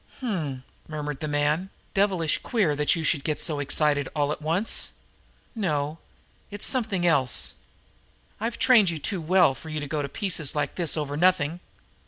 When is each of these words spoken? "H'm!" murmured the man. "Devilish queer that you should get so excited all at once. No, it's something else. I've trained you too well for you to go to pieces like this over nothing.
"H'm!" 0.17 0.63
murmured 0.87 1.19
the 1.19 1.27
man. 1.27 1.69
"Devilish 1.93 2.39
queer 2.41 2.75
that 2.75 2.95
you 2.95 3.03
should 3.03 3.23
get 3.23 3.39
so 3.39 3.59
excited 3.59 4.09
all 4.15 4.31
at 4.31 4.41
once. 4.41 4.93
No, 5.53 5.99
it's 6.49 6.65
something 6.65 7.05
else. 7.05 7.53
I've 8.39 8.57
trained 8.57 8.89
you 8.89 8.97
too 8.97 9.21
well 9.21 9.53
for 9.53 9.69
you 9.69 9.79
to 9.79 9.85
go 9.87 10.01
to 10.01 10.09
pieces 10.09 10.55
like 10.55 10.73
this 10.73 10.97
over 10.97 11.15
nothing. 11.15 11.59